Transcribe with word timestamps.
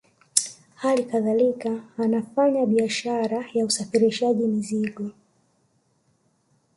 Hali 0.75 1.03
kadhalika 1.05 1.83
anafanya 1.97 2.65
biashara 2.65 3.45
ya 3.53 3.65
usafirishaji 3.65 4.43
mizigo 4.43 5.11